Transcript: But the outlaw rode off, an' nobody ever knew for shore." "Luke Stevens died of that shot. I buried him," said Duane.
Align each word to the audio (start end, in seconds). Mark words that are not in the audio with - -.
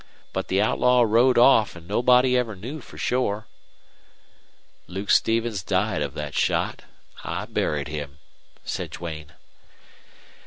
But 0.33 0.47
the 0.47 0.59
outlaw 0.63 1.03
rode 1.03 1.37
off, 1.37 1.75
an' 1.75 1.85
nobody 1.85 2.35
ever 2.35 2.55
knew 2.55 2.81
for 2.81 2.97
shore." 2.97 3.45
"Luke 4.87 5.11
Stevens 5.11 5.61
died 5.61 6.01
of 6.01 6.15
that 6.15 6.33
shot. 6.33 6.81
I 7.23 7.45
buried 7.45 7.87
him," 7.89 8.17
said 8.63 8.89
Duane. 8.89 9.33